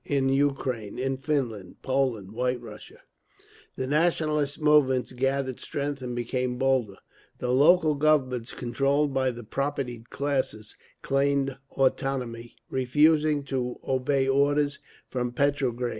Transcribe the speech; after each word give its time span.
In 0.07 0.29
Ukraine, 0.29 0.97
in 0.97 1.17
Finland, 1.17 1.79
Poland, 1.83 2.31
White 2.31 2.59
Russia, 2.59 3.01
the 3.75 3.85
nationalist 3.85 4.59
movements 4.59 5.11
gathered 5.11 5.59
strength 5.59 6.01
and 6.01 6.15
became 6.15 6.57
bolder. 6.57 6.95
The 7.37 7.49
local 7.51 7.93
Governments, 7.93 8.51
controlled 8.53 9.13
by 9.13 9.29
the 9.29 9.43
propertied 9.43 10.09
classes, 10.09 10.75
claimed 11.03 11.55
autonomy, 11.77 12.55
refusing 12.67 13.43
to 13.43 13.79
obey 13.87 14.27
orders 14.27 14.79
from 15.07 15.33
Petrograd. 15.33 15.89